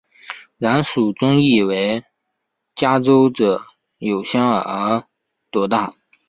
[0.57, 2.03] 然蜀中亦为
[2.73, 3.67] 嘉州者
[3.99, 5.03] 有香而
[5.51, 5.93] 朵大。